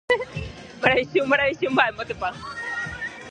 Maravichu, 0.81 1.21
maravichu, 1.31 1.67
mba'émotepa. 1.73 2.29